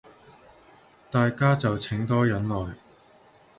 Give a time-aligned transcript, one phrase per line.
[1.11, 2.73] 大家就請多忍耐